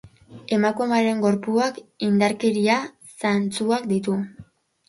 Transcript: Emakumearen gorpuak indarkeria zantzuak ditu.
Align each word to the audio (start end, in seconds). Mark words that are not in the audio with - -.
Emakumearen 0.55 1.19
gorpuak 1.25 1.77
indarkeria 2.09 2.81
zantzuak 3.25 3.87
ditu. 3.93 4.21